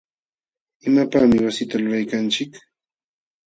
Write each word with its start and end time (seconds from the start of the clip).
¿imapaqmi 0.87 1.37
wasita 1.45 1.75
lulaykanchik? 1.79 2.51